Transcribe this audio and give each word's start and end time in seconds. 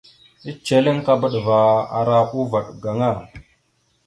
Eceleŋkaba 0.49 1.27
dəva 1.33 1.57
ara 1.99 2.17
uvaɗ 2.41 2.65
gaŋa. 2.81 3.09